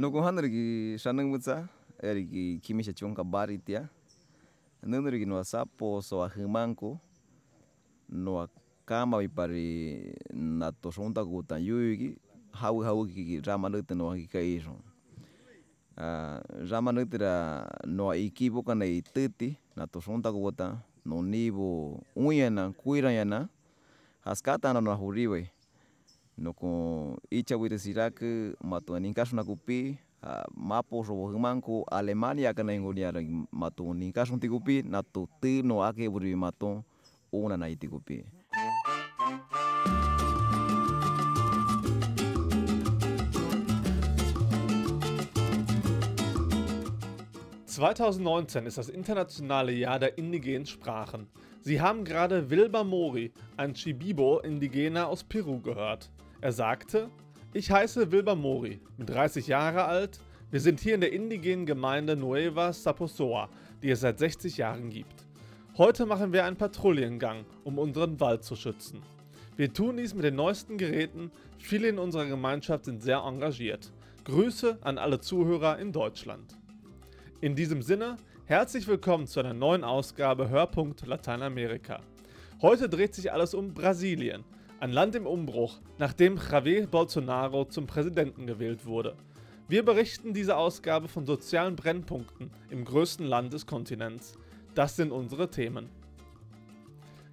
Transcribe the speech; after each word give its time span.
nukuhandırki 0.00 0.96
xananguxa 1.02 1.68
eriki 2.08 2.44
kimixha 2.64 2.92
chonka 2.98 3.22
varitia 3.32 3.80
nanderiki 4.82 5.26
noaxapo 5.28 5.88
xoajimanko 6.08 6.90
noa 8.08 8.44
kamavi 8.88 9.28
pari 9.28 9.66
natoxonta 10.32 11.20
kutayuiki 11.30 12.08
jawi 12.60 12.80
jawiki 12.86 13.40
ramaniti 13.46 13.94
noajikaixu 14.00 14.72
a 16.00 16.40
ramanitira 16.70 17.32
noaikivoka 17.84 18.72
naititi 18.74 19.48
natoxonta 19.76 20.32
kuta 20.32 20.66
nonivo 21.04 22.00
uñana 22.16 22.72
kuirana 22.72 23.48
jaskata 24.24 24.72
najurivae 24.72 25.44
na 26.40 26.50
huriwe 26.50 27.14
nuku 27.14 27.20
icha 27.30 27.56
wita 27.56 27.78
siraku 27.78 28.56
matu 28.64 28.98
ninkasu 28.98 29.36
na 29.36 29.44
kupi 29.44 29.98
uh, 30.22 30.56
mapo 30.56 31.04
so 31.04 31.32
himanku 31.32 31.84
alemania 31.90 32.54
kana 32.54 32.74
ingonia 32.74 33.12
matu 33.52 33.94
ninkasu 33.94 34.38
tikupi 34.38 34.82
na 34.82 35.02
tu 35.02 35.28
tino 35.40 35.84
ake 35.84 36.08
buri 36.08 36.36
matu 36.36 36.82
una 37.32 37.56
na 37.56 37.68
itikupi 37.68 38.24
2019 47.80 48.66
ist 48.66 48.78
das 48.78 48.88
internationale 48.88 49.72
Jahr 49.72 49.98
der 49.98 50.18
indigenen 50.18 50.66
Sprachen. 50.66 51.28
Sie 51.62 51.80
haben 51.80 52.04
gerade 52.04 52.50
Wilber 52.50 52.84
Mori, 52.84 53.32
ein 53.56 53.74
Chibibo-Indigener 53.74 55.06
aus 55.08 55.24
Peru, 55.24 55.60
gehört. 55.60 56.10
Er 56.42 56.52
sagte, 56.52 57.10
ich 57.52 57.70
heiße 57.70 58.12
Wilber 58.12 58.34
Mori, 58.34 58.80
bin 58.96 59.04
30 59.04 59.46
Jahre 59.46 59.84
alt. 59.84 60.20
Wir 60.50 60.60
sind 60.60 60.80
hier 60.80 60.94
in 60.94 61.02
der 61.02 61.12
indigenen 61.12 61.66
Gemeinde 61.66 62.16
Nueva 62.16 62.72
Saposoa, 62.72 63.50
die 63.82 63.90
es 63.90 64.00
seit 64.00 64.18
60 64.18 64.56
Jahren 64.56 64.88
gibt. 64.88 65.26
Heute 65.76 66.06
machen 66.06 66.32
wir 66.32 66.46
einen 66.46 66.56
Patrouillengang, 66.56 67.44
um 67.62 67.78
unseren 67.78 68.18
Wald 68.20 68.42
zu 68.42 68.56
schützen. 68.56 69.02
Wir 69.56 69.70
tun 69.74 69.98
dies 69.98 70.14
mit 70.14 70.24
den 70.24 70.36
neuesten 70.36 70.78
Geräten. 70.78 71.30
Viele 71.58 71.88
in 71.88 71.98
unserer 71.98 72.24
Gemeinschaft 72.24 72.86
sind 72.86 73.02
sehr 73.02 73.18
engagiert. 73.18 73.92
Grüße 74.24 74.78
an 74.80 74.96
alle 74.96 75.20
Zuhörer 75.20 75.78
in 75.78 75.92
Deutschland. 75.92 76.56
In 77.42 77.54
diesem 77.54 77.82
Sinne, 77.82 78.16
herzlich 78.46 78.88
willkommen 78.88 79.26
zu 79.26 79.40
einer 79.40 79.52
neuen 79.52 79.84
Ausgabe 79.84 80.48
Hörpunkt 80.48 81.06
Lateinamerika. 81.06 82.00
Heute 82.62 82.88
dreht 82.88 83.14
sich 83.14 83.30
alles 83.30 83.52
um 83.52 83.74
Brasilien, 83.74 84.42
ein 84.80 84.92
Land 84.92 85.14
im 85.14 85.26
Umbruch, 85.26 85.78
nachdem 85.98 86.38
Javier 86.38 86.86
Bolsonaro 86.86 87.66
zum 87.66 87.86
Präsidenten 87.86 88.46
gewählt 88.46 88.86
wurde. 88.86 89.14
Wir 89.68 89.84
berichten 89.84 90.32
diese 90.32 90.56
Ausgabe 90.56 91.06
von 91.06 91.26
sozialen 91.26 91.76
Brennpunkten 91.76 92.50
im 92.70 92.84
größten 92.84 93.26
Land 93.26 93.52
des 93.52 93.66
Kontinents. 93.66 94.36
Das 94.74 94.96
sind 94.96 95.12
unsere 95.12 95.50
Themen. 95.50 95.90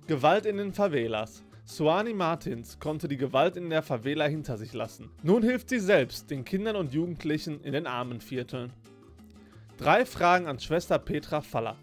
Gewalt 0.08 0.46
in 0.46 0.58
den 0.58 0.74
Favelas. 0.74 1.44
Suani 1.66 2.14
Martins 2.14 2.80
konnte 2.80 3.08
die 3.08 3.18
Gewalt 3.18 3.58
in 3.58 3.70
der 3.70 3.82
Favela 3.82 4.26
hinter 4.26 4.58
sich 4.58 4.74
lassen. 4.74 5.10
Nun 5.24 5.42
hilft 5.42 5.70
sie 5.70 5.80
selbst 5.80 6.30
den 6.30 6.46
Kindern 6.46 6.76
und 6.76 6.94
Jugendlichen 6.94 7.62
in 7.62 7.74
den 7.74 7.88
armen 7.88 8.22
Vierteln. 8.22 8.72
Drei 9.78 10.06
Fragen 10.06 10.48
an 10.48 10.60
Schwester 10.60 11.00
Petra 11.00 11.42
Faller. 11.42 11.78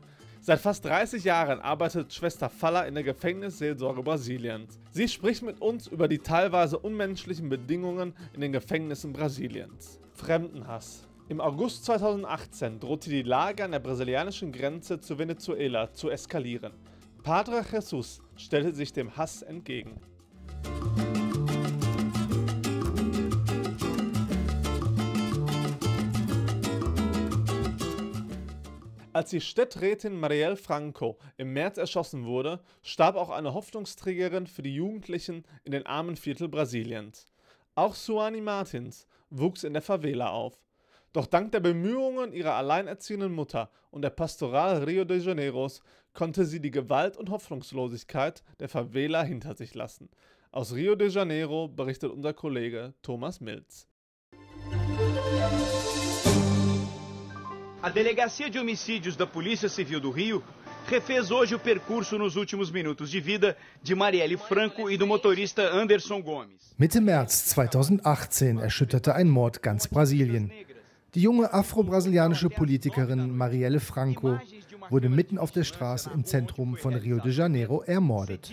Seit 0.47 0.61
fast 0.61 0.85
30 0.85 1.25
Jahren 1.25 1.59
arbeitet 1.59 2.13
Schwester 2.13 2.51
Faller 2.51 2.87
in 2.87 2.93
der 2.93 3.03
Gefängnisseelsorge 3.03 4.03
Brasiliens. 4.03 4.79
Sie 4.91 5.09
spricht 5.09 5.43
mit 5.43 5.63
uns 5.63 5.87
über 5.87 6.07
die 6.07 6.19
teilweise 6.19 6.79
unmenschlichen 6.79 7.49
Bedingungen 7.49 8.13
in 8.35 8.43
den 8.43 8.53
Gefängnissen 8.53 9.15
Brasiliens. 9.15 9.99
Fremdenhass. 10.13 11.09
Im 11.31 11.41
August 11.41 11.87
2018 11.87 12.79
drohte 12.79 13.09
die 13.09 13.23
Lage 13.23 13.65
an 13.65 13.73
der 13.73 13.79
brasilianischen 13.79 14.53
Grenze 14.53 15.01
zu 15.01 15.19
Venezuela 15.19 15.91
zu 15.95 16.11
eskalieren. 16.11 16.75
Padre 17.23 17.65
Jesus 17.73 18.21
stellte 18.37 18.75
sich 18.75 18.93
dem 18.93 19.17
Hass 19.17 19.41
entgegen. 19.41 19.99
Als 29.15 29.31
die 29.31 29.41
Städträtin 29.41 30.19
Marielle 30.19 30.57
Franco 30.57 31.19
im 31.37 31.53
März 31.53 31.79
erschossen 31.79 32.25
wurde, 32.25 32.59
starb 32.83 33.15
auch 33.15 33.31
eine 33.31 33.55
Hoffnungsträgerin 33.55 34.49
für 34.49 34.63
die 34.63 34.75
Jugendlichen 34.75 35.45
in 35.63 35.71
den 35.71 35.87
armen 35.87 36.17
Viertel 36.17 36.49
Brasiliens. 36.49 37.25
Auch 37.77 37.95
Suani 37.95 38.41
Martins 38.41 39.07
wuchs 39.31 39.63
in 39.63 39.73
der 39.73 39.83
Favela 39.83 40.31
auf. 40.31 40.59
Doch 41.13 41.27
dank 41.27 41.53
der 41.53 41.61
Bemühungen 41.61 42.33
ihrer 42.33 42.55
alleinerziehenden 42.55 43.33
Mutter 43.33 43.71
und 43.93 44.03
der 44.03 44.11
Pastoral 44.11 44.83
Rio 44.83 45.05
de 45.05 45.21
Janeiros 45.21 45.81
konnte 46.13 46.45
sie 46.45 46.61
die 46.61 46.73
Gewalt 46.73 47.17
und 47.17 47.31
Hoffnungslosigkeit 47.31 48.43
der 48.59 48.69
Favela 48.69 49.23
hinter 49.23 49.55
sich 49.55 49.77
lassen. 49.77 50.11
Aus 50.51 50.75
Rio 50.75 50.97
de 50.97 51.09
Janeiro 51.09 51.69
berichtet 51.69 52.11
unser 52.11 52.35
Kollege 52.35 52.95
Thomas 53.03 53.41
Milz. 53.41 53.87
A 57.85 57.91
Delegacia 57.91 58.49
de 58.49 58.59
Homicídios 58.59 59.15
da 59.15 59.27
Polícia 59.27 59.69
Civil 59.69 60.01
do 60.01 60.11
Rio 60.11 60.43
refez 60.87 61.31
hoje 61.31 61.55
o 61.55 61.59
percurso 61.59 62.17
nos 62.17 62.35
últimos 62.35 62.71
minutos 62.71 63.11
de 63.11 63.21
vida 63.21 63.59
de 63.83 63.95
Marielle 63.95 64.39
Franco 64.39 64.91
e 64.91 64.97
do 64.97 65.07
motorista 65.07 65.69
Anderson 65.71 66.23
Gomes. 66.23 66.73
Mitte 66.79 66.99
März 66.99 67.53
2018 67.53 68.59
erschütterte 68.63 69.15
ein 69.15 69.29
Mord 69.29 69.61
ganz 69.61 69.87
Brasilien. 69.87 70.51
Die 71.15 71.21
junge 71.21 71.53
afro-brasilianische 71.53 72.49
Politikerin 72.49 73.31
Marielle 73.37 73.81
Franco 73.81 74.41
wurde 74.89 75.11
mitten 75.11 75.37
auf 75.37 75.51
der 75.51 75.65
Straße 75.65 76.11
im 76.15 76.25
Zentrum 76.25 76.79
von 76.79 76.95
Rio 76.95 77.19
de 77.19 77.33
Janeiro 77.33 77.83
ermordet. 77.83 78.51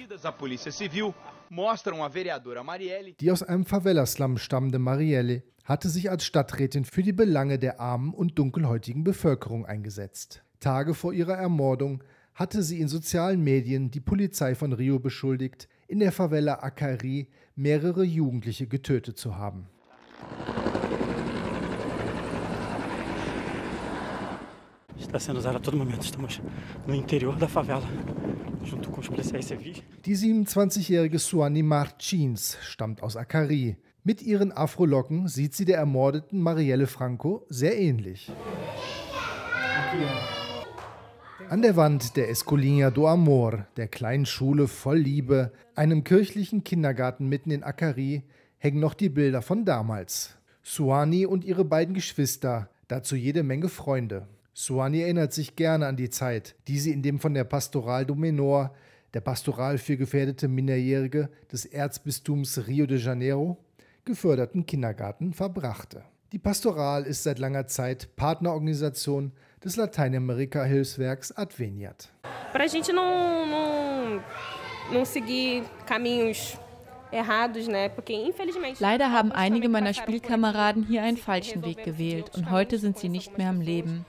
Die 3.20 3.30
aus 3.30 3.44
einem 3.44 3.66
Favela-Slum 3.66 4.38
stammende 4.38 4.80
Marielle 4.80 5.44
hatte 5.66 5.90
sich 5.90 6.10
als 6.10 6.24
Stadträtin 6.24 6.86
für 6.86 7.04
die 7.04 7.12
Belange 7.12 7.60
der 7.60 7.82
armen 7.82 8.14
und 8.14 8.40
dunkelhäutigen 8.40 9.04
Bevölkerung 9.04 9.66
eingesetzt. 9.66 10.46
Tage 10.62 10.94
vor 10.94 11.12
ihrer 11.12 11.36
Ermordung 11.36 12.06
hatte 12.36 12.64
sie 12.64 12.80
in 12.80 12.88
sozialen 12.88 13.44
Medien 13.44 13.92
die 13.92 14.00
Polizei 14.00 14.56
von 14.56 14.72
Rio 14.72 15.00
beschuldigt, 15.00 15.68
in 15.90 16.00
der 16.00 16.14
Favela 16.14 16.64
Acari 16.64 17.28
mehrere 17.58 18.06
Jugendliche 18.06 18.68
getötet 18.68 19.18
zu 19.18 19.36
haben. 19.36 19.68
Está 25.12 25.20
sendo 25.20 25.40
usada 25.40 25.58
a 25.58 25.60
todo 25.60 25.76
momento. 25.76 26.06
Estamos 26.06 26.42
no 26.88 26.96
interior 26.96 27.36
da 27.38 27.50
favela. 27.50 27.84
Die 30.06 30.16
27-jährige 30.16 31.20
Suani 31.20 31.64
Martins 31.64 32.58
stammt 32.62 33.04
aus 33.04 33.18
Acari. 33.18 33.76
Mit 34.06 34.22
ihren 34.22 34.54
Afrolocken 34.54 35.28
sieht 35.28 35.54
sie 35.54 35.66
der 35.66 35.80
ermordeten 35.80 36.40
Marielle 36.40 36.88
Franco 36.88 37.46
sehr 37.50 37.78
ähnlich. 37.78 38.32
An 41.50 41.62
der 41.62 41.76
Wand 41.76 42.16
der 42.16 42.30
Escolinha 42.30 42.90
do 42.90 43.06
Amor, 43.06 43.66
der 43.76 43.90
kleinen 43.90 44.26
Schule 44.26 44.70
voll 44.70 45.00
Liebe, 45.00 45.52
einem 45.76 46.06
kirchlichen 46.06 46.64
Kindergarten 46.64 47.28
mitten 47.28 47.52
in 47.52 47.64
Acari, 47.64 48.24
hängen 48.60 48.80
noch 48.80 48.94
die 48.94 49.10
Bilder 49.10 49.42
von 49.42 49.66
damals. 49.66 50.38
Suani 50.64 51.26
und 51.26 51.44
ihre 51.44 51.66
beiden 51.66 51.94
Geschwister, 51.94 52.70
dazu 52.88 53.18
jede 53.18 53.44
Menge 53.44 53.68
Freunde. 53.68 54.30
Suani 54.54 55.02
erinnert 55.02 55.34
sich 55.34 55.56
gerne 55.56 55.88
an 55.88 55.96
die 55.96 56.10
Zeit, 56.10 56.56
die 56.68 56.78
sie 56.78 56.92
in 56.92 57.02
dem 57.02 57.20
von 57.20 57.34
der 57.34 57.46
Pastoral 57.46 58.06
do 58.06 58.16
Menor, 58.16 58.74
der 59.14 59.22
Pastoral 59.22 59.78
für 59.78 59.98
gefährdete 59.98 60.48
Minderjährige 60.48 61.30
des 61.52 61.66
Erzbistums 61.66 62.68
Rio 62.68 62.86
de 62.86 62.98
Janeiro, 62.98 63.58
geförderten 64.04 64.66
Kindergarten 64.66 65.34
verbrachte. 65.34 66.04
Die 66.32 66.40
Pastoral 66.40 67.04
ist 67.04 67.24
seit 67.24 67.40
langer 67.40 67.68
Zeit 67.68 68.16
Partnerorganisation 68.16 69.32
des 69.64 69.76
Lateinamerika-Hilfswerks 69.76 71.32
Adveniat. 71.34 72.10
Para 72.52 72.66
a 72.66 72.68
gente 72.68 72.92
não, 72.92 73.46
não, 73.46 74.24
não 74.92 75.06
seguir 75.06 75.64
caminhos 75.86 76.58
Leider 78.80 79.12
haben 79.12 79.32
einige 79.34 79.68
meiner 79.68 79.94
Spielkameraden 79.94 80.84
hier 80.84 81.04
einen 81.04 81.18
falschen 81.18 81.66
Weg 81.66 81.84
gewählt 81.84 82.32
und 82.36 82.50
heute 82.52 82.78
sind 82.78 82.98
sie 82.98 83.10
nicht 83.10 83.38
mehr 83.38 83.50
am 83.50 83.60
Leben. 83.60 84.06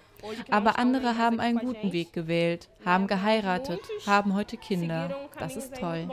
Aber 0.51 0.79
andere 0.79 1.19
haben 1.19 1.41
einen 1.41 1.59
guten 1.59 1.93
Weg 1.93 2.13
gewählt, 2.13 2.69
haben 2.85 3.07
geheiratet, 3.07 3.81
haben 4.07 4.35
heute 4.35 4.57
Kinder. 4.57 5.29
Das 5.39 5.57
ist 5.57 5.75
toll. 5.75 6.09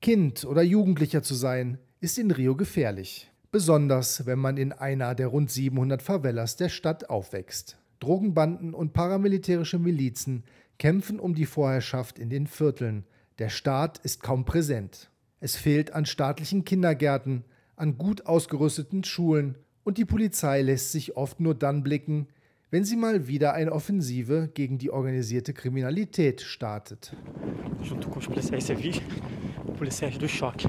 Kind 0.00 0.44
oder 0.44 0.62
Jugendlicher 0.62 1.22
zu 1.22 1.34
sein, 1.34 1.78
ist 2.00 2.18
in 2.18 2.30
Rio 2.30 2.56
gefährlich. 2.56 3.30
Besonders, 3.52 4.26
wenn 4.26 4.38
man 4.38 4.56
in 4.56 4.72
einer 4.72 5.14
der 5.14 5.26
rund 5.26 5.50
700 5.50 6.02
Favelas 6.02 6.56
der 6.56 6.68
Stadt 6.68 7.10
aufwächst. 7.10 7.76
Drogenbanden 7.98 8.72
und 8.72 8.92
paramilitärische 8.92 9.78
Milizen 9.78 10.44
kämpfen 10.78 11.20
um 11.20 11.34
die 11.34 11.46
Vorherrschaft 11.46 12.18
in 12.18 12.30
den 12.30 12.46
Vierteln. 12.46 13.04
Der 13.38 13.50
Staat 13.50 13.98
ist 13.98 14.22
kaum 14.22 14.44
präsent. 14.44 15.10
Es 15.40 15.56
fehlt 15.56 15.94
an 15.94 16.04
staatlichen 16.04 16.66
Kindergärten, 16.66 17.44
an 17.74 17.96
gut 17.96 18.26
ausgerüsteten 18.26 19.04
Schulen 19.04 19.56
und 19.84 19.96
die 19.96 20.04
Polizei 20.04 20.60
lässt 20.60 20.92
sich 20.92 21.16
oft 21.16 21.40
nur 21.40 21.54
dann 21.54 21.82
blicken, 21.82 22.28
wenn 22.70 22.84
sie 22.84 22.96
mal 22.96 23.26
wieder 23.26 23.54
eine 23.54 23.72
Offensive 23.72 24.50
gegen 24.52 24.76
die 24.76 24.90
organisierte 24.90 25.54
Kriminalität 25.54 26.42
startet. 26.42 27.16
Junto 27.82 28.10
com 28.10 28.18
os 28.18 28.26
policiais 28.26 28.66
civis, 28.66 29.00
policiais 29.78 30.18
do 30.18 30.26
choque. 30.26 30.68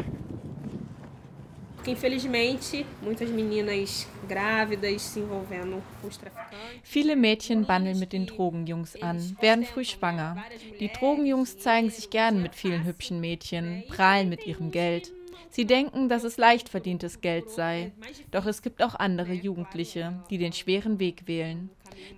Infelizmente, 1.86 2.86
muitas 3.02 3.30
meninas 3.30 4.08
grávidas 4.28 5.02
se 5.02 5.20
envolvendo 5.20 5.82
com 6.00 6.08
os 6.08 6.18
traficantes. 6.18 6.60
Viele 6.84 7.16
Mädchen 7.16 7.66
bandeln 7.66 7.98
mit 7.98 8.14
den 8.14 8.28
Drogenjungs 8.28 9.02
an, 9.02 9.36
werden 9.42 9.66
früh 9.66 9.84
schwanger. 9.84 10.44
Die 10.80 10.90
Drogenjungs 10.90 11.58
zeigen 11.58 11.90
sich 11.90 12.10
gern 12.10 12.42
mit 12.42 12.56
vielen 12.56 12.84
hübschen 12.84 13.20
Mädchen, 13.20 13.84
prahlen 13.88 14.30
mit 14.30 14.46
ihrem 14.46 14.72
Geld. 14.72 15.12
Sie 15.50 15.66
denken, 15.66 16.08
dass 16.08 16.24
es 16.24 16.38
leicht 16.38 16.70
verdientes 16.70 17.20
Geld 17.20 17.50
sei. 17.50 17.92
Doch 18.30 18.46
es 18.46 18.62
gibt 18.62 18.82
auch 18.84 18.96
andere 18.96 19.34
Jugendliche, 19.34 20.24
die 20.30 20.38
den 20.38 20.54
schweren 20.54 21.00
Weg 21.00 21.28
wählen. 21.28 21.70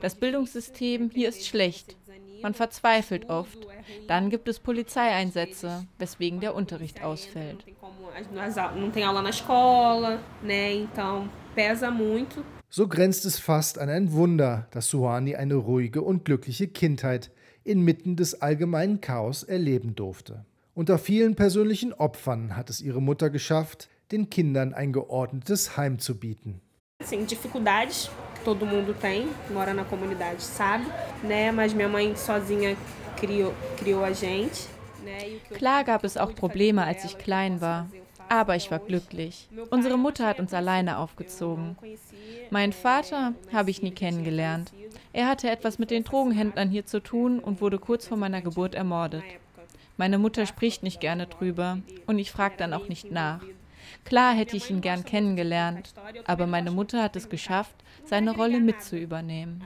Das 0.02 0.16
Bildungssystem 0.16 1.10
hier 1.14 1.30
ist 1.30 1.48
schlecht. 1.48 1.96
Man 2.42 2.54
verzweifelt 2.54 3.30
oft. 3.30 3.58
Dann 4.08 4.30
gibt 4.30 4.50
es 4.50 4.60
Polizeieinsätze, 4.60 5.88
weswegen 5.98 6.42
der 6.42 6.54
Unterricht 6.54 7.02
ausfällt. 7.02 7.66
Não 8.76 8.92
tem 8.92 9.04
aula 9.04 9.22
na 9.22 9.30
escola, 9.30 10.20
né? 10.42 10.74
Então 10.74 11.30
pesa 11.56 11.90
muito. 11.90 12.44
So 12.70 12.88
grenzt 12.88 13.26
es 13.26 13.38
fast 13.38 13.78
an 13.78 13.90
ein 13.90 14.12
Wunder, 14.14 14.68
dass 14.72 14.88
Suhani 14.88 15.36
eine 15.36 15.56
ruhige 15.56 16.02
und 16.02 16.26
glückliche 16.26 16.68
Kindheit 16.68 17.30
inmitten 17.64 18.16
des 18.16 18.42
allgemeinen 18.42 19.00
Chaos 19.00 19.44
erleben 19.44 19.96
durfte. 19.96 20.44
Unter 20.74 20.98
vielen 20.98 21.36
persönlichen 21.36 21.94
Opfern 21.94 22.56
hat 22.56 22.72
es 22.72 22.82
ihre 22.82 23.02
Mutter 23.02 23.30
geschafft, 23.30 23.90
den 24.12 24.30
Kindern 24.30 24.74
ein 24.74 24.92
geordnetes 24.92 25.78
Heim 25.78 26.00
zu 26.00 26.20
bieten. 26.20 26.62
Assim, 27.00 27.26
dificuldades 27.26 28.10
todo 28.44 28.66
mundo 28.66 28.94
tem, 28.94 29.28
mora 29.52 29.74
na 29.74 29.84
comunidade, 29.84 30.42
sabe, 30.42 30.86
né? 31.24 31.52
Mas 31.52 31.74
minha 31.74 31.90
mãe 31.90 32.16
sozinha 32.16 32.76
criou, 33.18 33.54
criou 33.78 34.04
a 34.04 34.12
gente. 34.12 34.68
Né? 35.04 35.30
E 35.30 35.40
Klar 35.56 35.84
gab 35.84 36.06
es 36.06 36.18
auch 36.18 36.34
Probleme, 36.34 36.84
als 36.84 37.04
ich 37.04 37.18
klein 37.18 37.62
war. 37.62 37.88
Aber 38.34 38.56
ich 38.56 38.72
war 38.72 38.80
glücklich. 38.80 39.48
Unsere 39.70 39.96
Mutter 39.96 40.26
hat 40.26 40.40
uns 40.40 40.56
alleine 40.56 40.98
aufgezogen. 40.98 41.78
Meinen 42.50 42.74
Vater 42.74 43.36
habe 43.52 43.70
ich 43.70 43.84
nie 43.84 43.92
kennengelernt. 43.92 44.74
Er 45.14 45.28
hatte 45.28 45.52
etwas 45.52 45.78
mit 45.78 45.92
den 45.92 46.04
Drogenhändlern 46.04 46.72
hier 46.72 46.84
zu 46.84 47.00
tun 47.00 47.38
und 47.38 47.62
wurde 47.62 47.78
kurz 47.78 48.08
vor 48.08 48.18
meiner 48.18 48.42
Geburt 48.42 48.74
ermordet. 48.74 49.24
Meine 49.98 50.18
Mutter 50.18 50.48
spricht 50.48 50.82
nicht 50.82 51.00
gerne 51.00 51.28
drüber 51.28 51.78
und 52.08 52.18
ich 52.18 52.32
frage 52.32 52.56
dann 52.58 52.74
auch 52.74 52.88
nicht 52.88 53.12
nach. 53.12 53.42
Klar 54.04 54.34
hätte 54.34 54.58
ich 54.58 54.68
ihn 54.72 54.82
gern 54.82 55.06
kennengelernt, 55.06 55.94
aber 56.26 56.48
meine 56.48 56.72
Mutter 56.72 57.04
hat 57.04 57.16
es 57.16 57.30
geschafft, 57.30 57.76
seine 58.04 58.36
Rolle 58.36 58.60
mit 58.60 58.82
zu 58.82 58.98
übernehmen. 58.98 59.64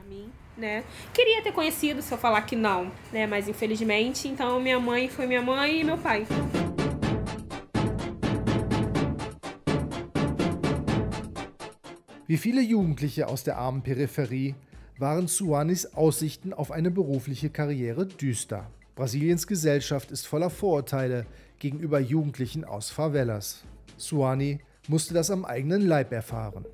né? 0.57 0.83
Queria 1.13 1.41
ter 1.41 1.53
conhecido 1.53 2.01
se 2.01 2.11
eu 2.11 2.17
falar 2.17 2.41
que 2.41 2.55
não, 2.55 2.91
né? 3.13 3.27
Mas 3.27 3.47
infelizmente, 3.47 4.27
então 4.27 4.59
minha 4.59 4.79
mãe 4.79 5.07
foi 5.07 5.27
minha 5.27 5.41
mãe 5.41 5.81
e 5.81 5.83
meu 5.83 5.99
pai. 5.99 6.25
Wie 12.27 12.35
viele 12.35 12.61
Jugendliche 12.61 13.29
aus 13.29 13.45
der 13.45 13.57
armen 13.57 13.83
Peripherie 13.83 14.53
waren 14.97 15.27
Suanis 15.27 15.93
Aussichten 15.93 16.51
auf 16.51 16.71
eine 16.71 16.91
berufliche 16.91 17.49
Karriere 17.49 18.05
düster. 18.05 18.69
Brasiliens 18.95 19.47
Gesellschaft 19.47 20.11
ist 20.11 20.27
voller 20.27 20.49
Vorurteile 20.49 21.25
gegenüber 21.57 22.01
Jugendlichen 22.01 22.65
aus 22.65 22.89
Favelas. 22.89 23.63
Suani 23.95 24.59
musste 24.89 25.13
das 25.13 25.31
am 25.31 25.45
eigenen 25.45 25.87
Leib 25.87 26.11
erfahren. 26.11 26.65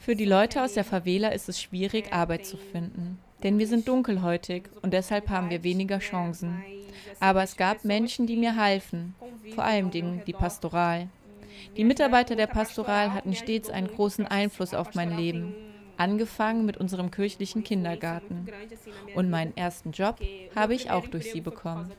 Für 0.00 0.16
die 0.16 0.24
Leute 0.26 0.62
aus 0.62 0.74
der 0.74 0.84
Favela 0.84 1.28
ist 1.30 1.48
es 1.48 1.62
schwierig, 1.62 2.12
Arbeit 2.12 2.44
zu 2.44 2.58
finden. 2.58 3.18
Denn 3.42 3.58
wir 3.58 3.66
sind 3.66 3.86
dunkelhäutig 3.86 4.64
und 4.82 4.92
deshalb 4.92 5.28
haben 5.28 5.50
wir 5.50 5.62
weniger 5.62 5.98
Chancen. 5.98 6.62
Aber 7.20 7.42
es 7.42 7.56
gab 7.56 7.84
Menschen, 7.84 8.26
die 8.26 8.36
mir 8.36 8.56
halfen, 8.56 9.14
vor 9.54 9.64
allem 9.64 9.90
die 9.90 10.32
Pastoral. 10.32 11.08
Die 11.76 11.84
Mitarbeiter 11.84 12.36
der 12.36 12.46
Pastoral 12.46 13.12
hatten 13.12 13.34
stets 13.34 13.70
einen 13.70 13.88
großen 13.88 14.26
Einfluss 14.26 14.74
auf 14.74 14.94
mein 14.94 15.16
Leben, 15.16 15.54
angefangen 15.96 16.64
mit 16.64 16.76
unserem 16.76 17.10
kirchlichen 17.10 17.64
Kindergarten. 17.64 18.46
Und 19.14 19.30
meinen 19.30 19.56
ersten 19.56 19.92
Job 19.92 20.16
habe 20.54 20.74
ich 20.74 20.90
auch 20.90 21.06
durch 21.06 21.32
sie 21.32 21.40
bekommen. 21.40 21.90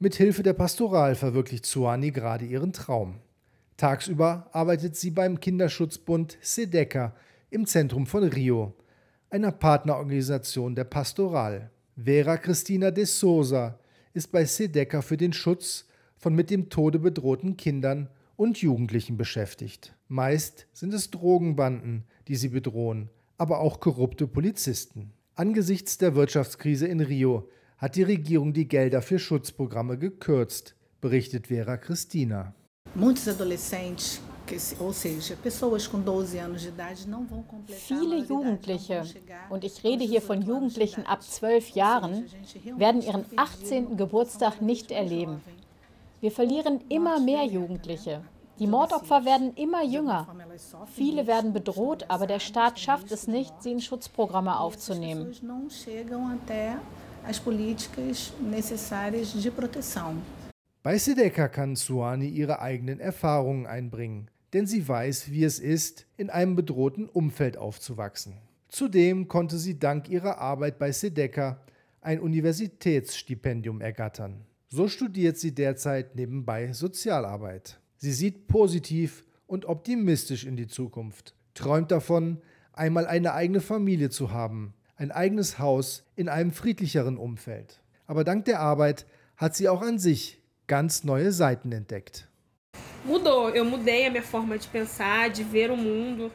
Mit 0.00 0.14
Hilfe 0.16 0.42
der 0.42 0.52
Pastoral 0.52 1.14
verwirklicht 1.14 1.66
Suani 1.66 2.10
gerade 2.10 2.44
ihren 2.44 2.72
Traum. 2.72 3.14
Tagsüber 3.76 4.48
arbeitet 4.52 4.96
sie 4.96 5.10
beim 5.10 5.40
Kinderschutzbund 5.40 6.38
SEDECA 6.40 7.14
im 7.50 7.66
Zentrum 7.66 8.06
von 8.06 8.22
Rio, 8.24 8.74
einer 9.30 9.50
Partnerorganisation 9.50 10.76
der 10.76 10.84
Pastoral. 10.84 11.70
Vera 11.96 12.36
Cristina 12.36 12.92
de 12.92 13.04
Souza 13.04 13.78
ist 14.12 14.30
bei 14.30 14.44
SEDECA 14.44 15.02
für 15.02 15.16
den 15.16 15.32
Schutz 15.32 15.86
von 16.16 16.34
mit 16.34 16.50
dem 16.50 16.70
Tode 16.70 17.00
bedrohten 17.00 17.56
Kindern 17.56 18.08
und 18.36 18.58
Jugendlichen 18.58 19.16
beschäftigt. 19.16 19.94
Meist 20.08 20.66
sind 20.72 20.94
es 20.94 21.10
Drogenbanden, 21.10 22.04
die 22.28 22.36
sie 22.36 22.48
bedrohen, 22.50 23.10
aber 23.38 23.58
auch 23.58 23.80
korrupte 23.80 24.28
Polizisten. 24.28 25.12
Angesichts 25.34 25.98
der 25.98 26.14
Wirtschaftskrise 26.14 26.86
in 26.86 27.00
Rio 27.00 27.48
hat 27.78 27.96
die 27.96 28.04
Regierung 28.04 28.52
die 28.52 28.68
Gelder 28.68 29.02
für 29.02 29.18
Schutzprogramme 29.18 29.98
gekürzt, 29.98 30.76
berichtet 31.00 31.48
Vera 31.48 31.76
Cristina. 31.76 32.54
Muitos 32.94 33.26
adolescentes, 33.28 34.20
que 34.46 34.58
se- 34.58 34.76
ou 34.78 34.92
seja, 34.92 35.36
pessoas 35.42 35.86
com 35.86 35.98
12 36.00 36.38
anos 36.38 36.60
de 36.62 36.68
idade, 36.68 37.08
não 37.08 37.24
vão 37.24 37.42
completar. 37.42 37.82
a 37.82 38.00
Viele 38.00 38.24
Jugendliche, 38.24 39.02
und 39.50 39.64
ich 39.64 39.82
rede 39.82 40.04
hier 40.04 40.20
von 40.22 40.36
18 40.38 40.42
anos 40.42 40.74
de 40.74 40.84
Jugendlichen 40.86 41.06
ab 41.06 41.22
12 41.22 41.70
Jahren, 41.74 42.26
werden 42.76 43.00
ihren 43.02 43.22
infelizmente, 43.22 43.36
18. 43.36 43.96
Geburtstag 43.96 44.60
nicht 44.62 44.90
erleben. 44.92 45.40
Wir 46.20 46.30
verlieren 46.30 46.80
immer 46.88 47.18
mehr 47.20 47.44
Jugendliche. 47.44 48.22
Die 48.60 48.68
Mordopfer 48.68 49.24
werden 49.24 49.52
immer 49.56 49.82
jünger. 49.82 50.28
Viele 50.94 51.26
werden 51.26 51.52
bedroht, 51.52 52.04
aber 52.08 52.26
der 52.28 52.38
Staat 52.38 52.78
schafft 52.78 53.10
es 53.10 53.26
nicht, 53.26 53.52
sie 53.62 53.72
in 53.72 53.80
Schutzprogramme 53.80 54.50
Essas 54.52 54.60
aufzunehmen. 54.60 55.32
as 57.26 57.38
políticas 57.38 58.32
necessárias 58.38 59.32
de 59.32 59.50
proteção. 59.50 60.16
Bei 60.84 60.98
Sedeka 60.98 61.48
kann 61.48 61.76
Suani 61.76 62.28
ihre 62.28 62.60
eigenen 62.60 63.00
Erfahrungen 63.00 63.66
einbringen, 63.66 64.28
denn 64.52 64.66
sie 64.66 64.86
weiß, 64.86 65.30
wie 65.30 65.42
es 65.42 65.58
ist, 65.58 66.04
in 66.18 66.28
einem 66.28 66.56
bedrohten 66.56 67.08
Umfeld 67.08 67.56
aufzuwachsen. 67.56 68.34
Zudem 68.68 69.26
konnte 69.26 69.56
sie 69.56 69.78
dank 69.78 70.10
ihrer 70.10 70.36
Arbeit 70.42 70.78
bei 70.78 70.92
Sedeka 70.92 71.58
ein 72.02 72.20
Universitätsstipendium 72.20 73.80
ergattern. 73.80 74.44
So 74.68 74.86
studiert 74.86 75.38
sie 75.38 75.54
derzeit 75.54 76.16
nebenbei 76.16 76.74
Sozialarbeit. 76.74 77.80
Sie 77.96 78.12
sieht 78.12 78.46
positiv 78.46 79.24
und 79.46 79.64
optimistisch 79.64 80.44
in 80.44 80.56
die 80.56 80.66
Zukunft, 80.66 81.34
träumt 81.54 81.92
davon, 81.92 82.42
einmal 82.74 83.06
eine 83.06 83.32
eigene 83.32 83.62
Familie 83.62 84.10
zu 84.10 84.32
haben, 84.32 84.74
ein 84.96 85.12
eigenes 85.12 85.58
Haus 85.58 86.04
in 86.14 86.28
einem 86.28 86.52
friedlicheren 86.52 87.16
Umfeld. 87.16 87.80
Aber 88.06 88.22
dank 88.22 88.44
der 88.44 88.60
Arbeit 88.60 89.06
hat 89.36 89.56
sie 89.56 89.70
auch 89.70 89.80
an 89.80 89.98
sich 89.98 90.43
ganz 90.66 91.04
neue 91.04 91.32
Seiten 91.32 91.72
entdeckt. 91.72 92.26
Mudou, 93.04 93.50
eu 93.50 93.64
mudei 93.64 94.06
a 94.06 94.10
minha 94.10 94.22
forma 94.22 94.56
de 94.58 94.66
pensar, 94.68 95.28
de 95.30 95.44
ver 95.44 95.70
o 95.70 95.76
mundo. 95.76 96.30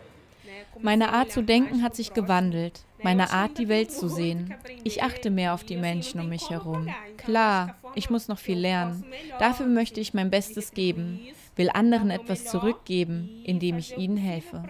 né? 0.46 0.66
Comecei 0.72 0.84
Meine 0.84 1.10
Art 1.14 1.32
zu 1.32 1.42
denken 1.42 1.82
hat 1.82 1.96
sich 1.96 2.14
gewandelt. 2.14 2.84
Meine 3.02 3.32
Art, 3.32 3.58
die 3.58 3.70
Welt 3.70 3.92
zu 3.92 4.08
sehen. 4.10 4.54
Ich 4.84 5.02
achte 5.04 5.30
mehr 5.30 5.54
auf 5.54 5.64
die 5.64 5.78
Menschen 5.78 6.20
um 6.20 6.30
mich 6.30 6.50
herum. 6.50 6.88
Klar, 7.18 7.76
ich 7.96 8.10
muss 8.10 8.28
noch 8.28 8.40
viel 8.40 8.58
lernen. 8.58 9.06
Dafür 9.40 9.68
möchte 9.68 10.00
ich 10.02 10.14
mein 10.14 10.30
Bestes 10.30 10.74
geben, 10.74 11.20
will 11.56 11.70
anderen 11.74 12.12
etwas 12.12 12.46
zurückgeben, 12.46 13.42
indem 13.46 13.78
ich 13.78 13.98
ihnen 13.98 14.18
helfe. 14.18 14.64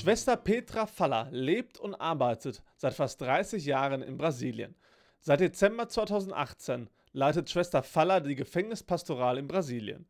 Schwester 0.00 0.34
Petra 0.34 0.86
Faller 0.86 1.28
lebt 1.30 1.78
und 1.78 1.94
arbeitet 1.94 2.62
seit 2.78 2.94
fast 2.94 3.20
30 3.20 3.66
Jahren 3.66 4.00
in 4.00 4.16
Brasilien. 4.16 4.74
Seit 5.20 5.40
Dezember 5.40 5.90
2018 5.90 6.88
leitet 7.12 7.50
Schwester 7.50 7.82
Falla 7.82 8.20
die 8.20 8.34
Gefängnispastoral 8.34 9.36
in 9.36 9.46
Brasilien. 9.46 10.06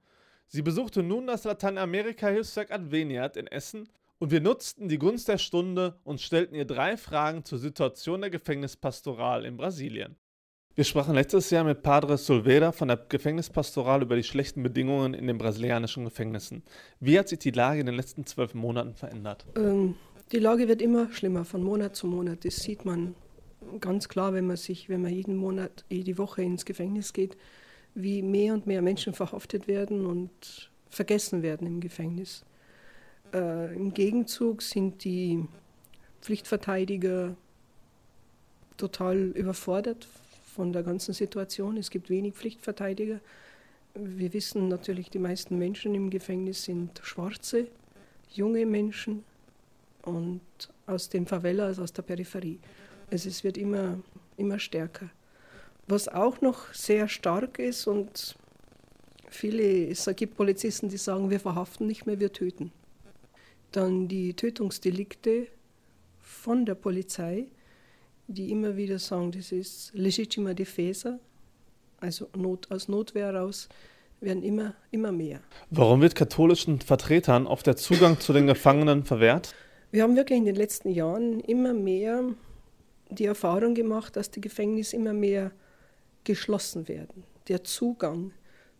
Sie 0.46 0.62
besuchte 0.62 1.02
nun 1.02 1.26
das 1.26 1.42
Lateinamerika-Hilfswerk 1.42 2.70
Adveniat 2.70 3.36
in 3.36 3.48
Essen 3.48 3.88
und 4.20 4.30
wir 4.30 4.40
nutzten 4.40 4.88
die 4.88 4.98
Gunst 4.98 5.26
der 5.26 5.38
Stunde 5.38 5.98
und 6.04 6.20
stellten 6.20 6.54
ihr 6.54 6.66
drei 6.66 6.96
Fragen 6.96 7.44
zur 7.44 7.58
Situation 7.58 8.20
der 8.20 8.30
Gefängnispastoral 8.30 9.44
in 9.44 9.56
Brasilien. 9.56 10.14
Wir 10.80 10.84
sprachen 10.86 11.14
letztes 11.14 11.50
Jahr 11.50 11.62
mit 11.62 11.82
Padre 11.82 12.16
Silveira 12.16 12.72
von 12.72 12.88
der 12.88 12.96
Gefängnispastoral 12.96 14.00
über 14.00 14.16
die 14.16 14.22
schlechten 14.22 14.62
Bedingungen 14.62 15.12
in 15.12 15.26
den 15.26 15.36
brasilianischen 15.36 16.06
Gefängnissen. 16.06 16.62
Wie 17.00 17.18
hat 17.18 17.28
sich 17.28 17.38
die 17.38 17.50
Lage 17.50 17.80
in 17.80 17.84
den 17.84 17.96
letzten 17.96 18.24
zwölf 18.24 18.54
Monaten 18.54 18.94
verändert? 18.94 19.44
Ähm, 19.56 19.96
die 20.32 20.38
Lage 20.38 20.68
wird 20.68 20.80
immer 20.80 21.12
schlimmer 21.12 21.44
von 21.44 21.62
Monat 21.62 21.96
zu 21.96 22.06
Monat. 22.06 22.46
Das 22.46 22.56
sieht 22.56 22.86
man 22.86 23.14
ganz 23.78 24.08
klar, 24.08 24.32
wenn 24.32 24.46
man 24.46 24.56
sich, 24.56 24.88
wenn 24.88 25.02
man 25.02 25.12
jeden 25.12 25.36
Monat, 25.36 25.84
jede 25.90 26.16
Woche 26.16 26.40
ins 26.40 26.64
Gefängnis 26.64 27.12
geht, 27.12 27.36
wie 27.94 28.22
mehr 28.22 28.54
und 28.54 28.66
mehr 28.66 28.80
Menschen 28.80 29.12
verhaftet 29.12 29.68
werden 29.68 30.06
und 30.06 30.70
vergessen 30.88 31.42
werden 31.42 31.66
im 31.66 31.80
Gefängnis. 31.80 32.42
Äh, 33.34 33.76
Im 33.76 33.92
Gegenzug 33.92 34.62
sind 34.62 35.04
die 35.04 35.44
Pflichtverteidiger 36.22 37.36
total 38.78 39.18
überfordert 39.18 40.08
von 40.60 40.74
der 40.74 40.82
ganzen 40.82 41.14
Situation. 41.14 41.78
Es 41.78 41.88
gibt 41.88 42.10
wenig 42.10 42.34
Pflichtverteidiger. 42.34 43.18
Wir 43.94 44.30
wissen 44.34 44.68
natürlich, 44.68 45.08
die 45.08 45.18
meisten 45.18 45.56
Menschen 45.56 45.94
im 45.94 46.10
Gefängnis 46.10 46.64
sind 46.64 47.00
Schwarze, 47.02 47.66
junge 48.30 48.66
Menschen 48.66 49.24
und 50.02 50.42
aus 50.86 51.08
den 51.08 51.24
Favelas, 51.24 51.78
aus 51.78 51.94
der 51.94 52.02
Peripherie. 52.02 52.58
Also 53.10 53.30
es 53.30 53.42
wird 53.42 53.56
immer, 53.56 54.00
immer 54.36 54.58
stärker. 54.58 55.08
Was 55.86 56.08
auch 56.08 56.42
noch 56.42 56.74
sehr 56.74 57.08
stark 57.08 57.58
ist 57.58 57.86
und 57.86 58.36
viele, 59.30 59.88
es 59.88 60.10
gibt 60.14 60.36
Polizisten, 60.36 60.90
die 60.90 60.98
sagen, 60.98 61.30
wir 61.30 61.40
verhaften 61.40 61.86
nicht 61.86 62.04
mehr, 62.04 62.20
wir 62.20 62.34
töten. 62.34 62.70
Dann 63.72 64.08
die 64.08 64.34
Tötungsdelikte 64.34 65.46
von 66.20 66.66
der 66.66 66.74
Polizei, 66.74 67.46
die 68.34 68.50
immer 68.50 68.76
wieder 68.76 68.98
sagen, 68.98 69.32
das 69.32 69.52
ist 69.52 69.92
legitima 69.94 70.54
defesa, 70.54 71.18
also 71.98 72.28
Not, 72.36 72.70
aus 72.70 72.88
Notwehr 72.88 73.26
heraus, 73.26 73.68
werden 74.20 74.42
immer, 74.42 74.74
immer 74.90 75.12
mehr. 75.12 75.40
Warum 75.70 76.00
wird 76.00 76.14
katholischen 76.14 76.80
Vertretern 76.80 77.46
oft 77.46 77.66
der 77.66 77.76
Zugang 77.76 78.20
zu 78.20 78.32
den 78.32 78.46
Gefangenen 78.46 79.04
verwehrt? 79.04 79.54
Wir 79.90 80.02
haben 80.04 80.14
wirklich 80.14 80.38
in 80.38 80.44
den 80.44 80.54
letzten 80.54 80.90
Jahren 80.90 81.40
immer 81.40 81.72
mehr 81.72 82.22
die 83.10 83.24
Erfahrung 83.24 83.74
gemacht, 83.74 84.14
dass 84.14 84.30
die 84.30 84.40
Gefängnisse 84.40 84.94
immer 84.94 85.12
mehr 85.12 85.50
geschlossen 86.22 86.86
werden. 86.86 87.24
Der 87.48 87.64
Zugang 87.64 88.30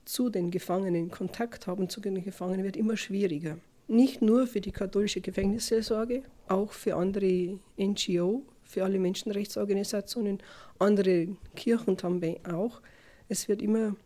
zu 0.04 0.28
den 0.28 0.50
Gefangenen, 0.50 1.10
Kontakt 1.10 1.66
haben 1.66 1.88
zu 1.88 2.00
den 2.00 2.22
Gefangenen 2.22 2.64
wird 2.64 2.76
immer 2.76 2.96
schwieriger. 2.96 3.58
Nicht 3.88 4.22
nur 4.22 4.46
für 4.46 4.60
die 4.60 4.70
katholische 4.70 5.20
Gefängnisseelsorge, 5.20 6.22
auch 6.46 6.72
für 6.72 6.94
andere 6.94 7.58
NGO, 7.76 8.42
für 8.70 8.84
alle 8.84 8.98
Menschenrechtsorganisationen, 8.98 10.38
andere 10.78 11.28
Kirchen 11.56 11.96
haben 12.02 12.22
auch. 12.46 12.80
Es 13.28 13.48
wird 13.48 13.62
immer 13.62 13.96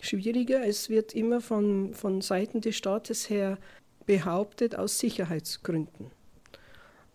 schwieriger, 0.00 0.64
es 0.64 0.90
wird 0.90 1.14
immer 1.14 1.40
von, 1.40 1.94
von 1.94 2.20
Seiten 2.20 2.60
des 2.60 2.76
Staates 2.76 3.30
her 3.30 3.58
behauptet 4.04 4.76
aus 4.76 4.98
Sicherheitsgründen. 4.98 6.10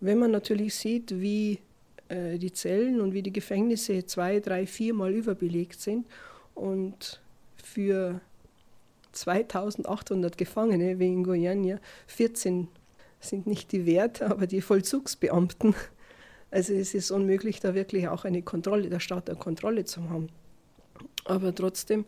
Wenn 0.00 0.18
man 0.18 0.32
natürlich 0.32 0.74
sieht, 0.74 1.20
wie 1.20 1.60
äh, 2.08 2.38
die 2.38 2.52
Zellen 2.52 3.00
und 3.00 3.14
wie 3.14 3.22
die 3.22 3.32
Gefängnisse 3.32 4.04
zwei, 4.04 4.40
drei, 4.40 4.66
viermal 4.66 5.12
überbelegt 5.12 5.80
sind 5.80 6.06
und 6.54 7.22
für 7.62 8.20
2800 9.12 10.36
Gefangene 10.36 10.98
wie 10.98 11.12
in 11.12 11.24
Goiânia 11.24 11.78
14 12.08 12.66
sind 13.20 13.46
nicht 13.46 13.70
die 13.70 13.86
Werte, 13.86 14.26
aber 14.30 14.46
die 14.48 14.60
Vollzugsbeamten. 14.60 15.74
Also 16.52 16.74
es 16.74 16.92
ist 16.92 17.10
unmöglich, 17.10 17.60
da 17.60 17.74
wirklich 17.74 18.08
auch 18.08 18.26
eine 18.26 18.42
Kontrolle, 18.42 18.90
der 18.90 19.00
Staat 19.00 19.30
eine 19.30 19.38
Kontrolle 19.38 19.84
zu 19.86 20.10
haben. 20.10 20.28
Aber 21.24 21.54
trotzdem, 21.54 22.04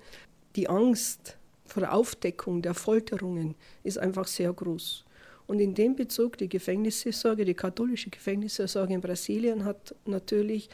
die 0.54 0.68
Angst 0.68 1.38
vor 1.64 1.80
der 1.80 1.94
Aufdeckung 1.94 2.60
der 2.60 2.74
Folterungen 2.74 3.54
ist 3.84 3.98
einfach 3.98 4.26
sehr 4.26 4.52
groß. 4.52 5.06
Und 5.46 5.60
in 5.60 5.74
dem 5.74 5.96
Bezug, 5.96 6.36
die 6.36 6.48
Gefängnisseelsorge, 6.50 7.46
die 7.46 7.54
katholische 7.54 8.10
Gefängnisseelsorge 8.10 8.92
in 8.92 9.00
Brasilien 9.00 9.64
hat 9.64 9.94
natürlich 10.04 10.68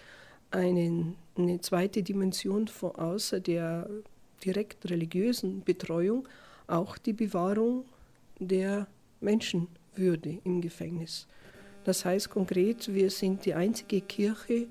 einen, 0.50 1.14
eine 1.36 1.60
zweite 1.60 2.02
Dimension 2.02 2.66
von 2.66 2.96
außer 2.96 3.38
der 3.38 3.88
direkt 4.44 4.90
religiösen 4.90 5.62
Betreuung, 5.62 6.26
auch 6.66 6.98
die 6.98 7.12
Bewahrung 7.12 7.84
der 8.40 8.88
Menschenwürde 9.20 10.38
im 10.42 10.60
Gefängnis. 10.60 11.28
Das 11.84 12.04
heißt 12.04 12.30
konkret, 12.30 12.92
wir 12.92 13.10
sind 13.10 13.44
die 13.46 13.54
einzige 13.54 14.00
Kirche, 14.00 14.66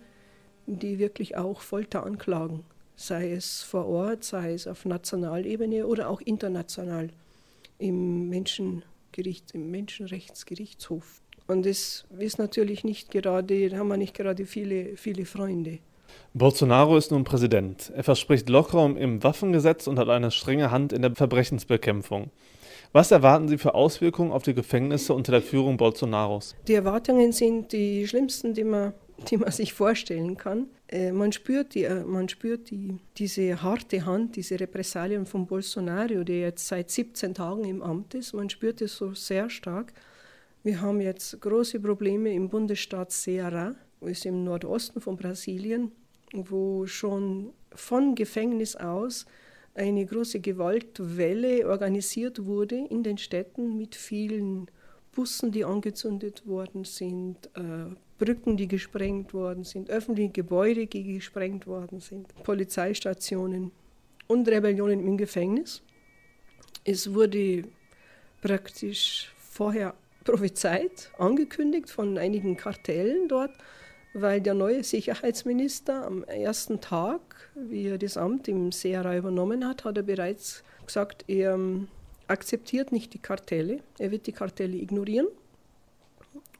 die 0.67 0.99
wirklich 0.99 1.37
auch 1.37 1.61
Folter 1.61 2.05
anklagen, 2.05 2.63
sei 2.95 3.31
es 3.31 3.63
vor 3.63 3.87
Ort, 3.87 4.23
sei 4.23 4.53
es 4.53 4.67
auf 4.67 4.85
Nationalebene 4.85 5.87
oder 5.87 6.09
auch 6.09 6.21
international 6.21 7.09
im 7.79 8.29
Menschen 8.29 8.83
Gericht, 9.11 9.51
im 9.53 9.71
Menschenrechtsgerichtshof. 9.71 11.21
Und 11.47 11.65
das 11.65 12.05
ist 12.19 12.37
natürlich 12.37 12.83
nicht 12.83 13.09
gerade, 13.09 13.69
da 13.69 13.77
haben 13.77 13.87
wir 13.87 13.97
nicht 13.97 14.13
gerade 14.13 14.45
viele, 14.45 14.95
viele 14.97 15.25
Freunde. 15.25 15.79
Bolsonaro 16.33 16.95
ist 16.97 17.11
nun 17.11 17.23
Präsident. 17.23 17.91
Er 17.95 18.03
verspricht 18.03 18.49
Lockerung 18.49 18.97
im 18.97 19.23
Waffengesetz 19.23 19.87
und 19.87 19.97
hat 19.97 20.09
eine 20.09 20.31
strenge 20.31 20.69
Hand 20.69 20.93
in 20.93 21.01
der 21.01 21.15
Verbrechensbekämpfung. 21.15 22.29
Was 22.91 23.11
erwarten 23.11 23.47
Sie 23.47 23.57
für 23.57 23.75
Auswirkungen 23.75 24.31
auf 24.31 24.43
die 24.43 24.53
Gefängnisse 24.53 25.13
unter 25.13 25.31
der 25.31 25.41
Führung 25.41 25.77
Bolsonaros? 25.77 26.55
Die 26.67 26.73
Erwartungen 26.73 27.31
sind 27.31 27.71
die 27.71 28.07
schlimmsten, 28.07 28.53
die 28.53 28.63
man 28.63 28.93
die 29.29 29.37
man 29.37 29.51
sich 29.51 29.73
vorstellen 29.73 30.37
kann. 30.37 30.67
Äh, 30.87 31.11
man 31.11 31.31
spürt, 31.31 31.75
die, 31.75 31.83
äh, 31.83 32.03
man 32.03 32.29
spürt 32.29 32.69
die, 32.69 32.99
diese 33.17 33.61
harte 33.61 34.05
Hand, 34.05 34.35
diese 34.35 34.59
Repressalien 34.59 35.25
von 35.25 35.45
Bolsonaro, 35.45 36.23
der 36.23 36.39
jetzt 36.39 36.67
seit 36.67 36.89
17 36.89 37.33
Tagen 37.33 37.65
im 37.65 37.81
Amt 37.81 38.13
ist. 38.13 38.33
Man 38.33 38.49
spürt 38.49 38.81
es 38.81 38.95
so 38.95 39.13
sehr 39.13 39.49
stark. 39.49 39.93
Wir 40.63 40.81
haben 40.81 41.01
jetzt 41.01 41.39
große 41.39 41.79
Probleme 41.79 42.33
im 42.33 42.49
Bundesstaat 42.49 43.11
Ceará, 43.11 43.75
ist 44.01 44.25
im 44.25 44.43
Nordosten 44.43 45.01
von 45.01 45.17
Brasilien, 45.17 45.91
wo 46.33 46.85
schon 46.85 47.53
von 47.73 48.15
Gefängnis 48.15 48.75
aus 48.75 49.25
eine 49.75 50.05
große 50.05 50.39
Gewaltwelle 50.39 51.67
organisiert 51.67 52.45
wurde 52.45 52.75
in 52.75 53.03
den 53.03 53.17
Städten 53.17 53.77
mit 53.77 53.95
vielen 53.95 54.69
Bussen, 55.11 55.51
die 55.51 55.65
angezündet 55.65 56.45
worden 56.47 56.83
sind, 56.83 57.47
äh, 57.55 57.93
Brücken, 58.17 58.57
die 58.57 58.67
gesprengt 58.67 59.33
worden 59.33 59.63
sind, 59.63 59.89
öffentliche 59.89 60.31
Gebäude, 60.31 60.87
die 60.87 61.15
gesprengt 61.15 61.65
worden 61.67 62.01
sind, 62.01 62.27
Polizeistationen 62.43 63.71
und 64.27 64.47
Rebellionen 64.47 64.99
im 64.99 65.17
Gefängnis. 65.17 65.81
Es 66.83 67.13
wurde 67.13 67.63
praktisch 68.41 69.33
vorher 69.37 69.93
prophezeit, 70.23 71.11
angekündigt 71.17 71.89
von 71.89 72.17
einigen 72.17 72.57
Kartellen 72.57 73.27
dort, 73.27 73.51
weil 74.13 74.41
der 74.41 74.53
neue 74.53 74.83
Sicherheitsminister 74.83 76.05
am 76.05 76.23
ersten 76.23 76.81
Tag, 76.81 77.21
wie 77.55 77.87
er 77.87 77.97
das 77.97 78.17
Amt 78.17 78.47
im 78.47 78.71
Sehra 78.71 79.15
übernommen 79.15 79.67
hat, 79.67 79.83
hat 79.85 79.97
er 79.97 80.03
bereits 80.03 80.63
gesagt, 80.85 81.25
er 81.27 81.53
ähm, 81.53 81.87
akzeptiert 82.27 82.91
nicht 82.91 83.13
die 83.13 83.19
Kartelle, 83.19 83.81
er 83.97 84.11
wird 84.11 84.27
die 84.27 84.31
Kartelle 84.31 84.77
ignorieren 84.77 85.27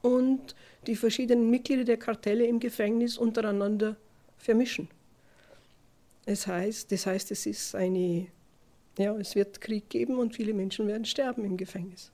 und 0.02 0.56
die 0.88 0.96
verschiedenen 0.96 1.50
Mitglieder 1.50 1.84
der 1.84 1.98
Kartelle 1.98 2.46
im 2.46 2.60
Gefängnis 2.60 3.18
untereinander 3.18 3.96
vermischen. 4.38 4.88
Es 6.26 6.48
heißt, 6.48 6.92
das 6.92 7.06
heißt, 7.06 7.32
es 7.32 7.46
ist 7.46 7.76
eine, 7.76 8.28
ja, 8.98 9.16
es 9.18 9.36
wird 9.36 9.60
Krieg 9.62 9.90
geben 9.90 10.18
und 10.18 10.36
viele 10.36 10.54
Menschen 10.54 10.88
werden 10.88 11.06
sterben 11.06 11.44
im 11.44 11.58
Gefängnis. 11.58 12.12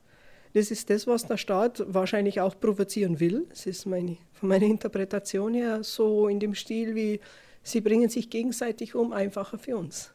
Das 0.54 0.72
ist 0.72 0.90
das, 0.90 1.06
was 1.06 1.28
der 1.28 1.36
Staat 1.36 1.84
wahrscheinlich 1.86 2.40
auch 2.40 2.58
provozieren 2.58 3.20
will. 3.20 3.46
Das 3.50 3.66
ist 3.66 3.86
meine, 3.86 4.18
von 4.46 4.50
meiner 4.50 4.68
Interpretation 4.68 5.56
her 5.56 5.84
so 5.84 6.28
in 6.28 6.40
dem 6.40 6.54
Stil 6.54 6.94
wie, 6.94 7.20
sie 7.64 7.82
bringen 7.82 8.10
sich 8.10 8.30
gegenseitig 8.30 8.94
um, 8.94 9.12
einfacher 9.12 9.58
für 9.58 9.76
uns. 9.76 10.14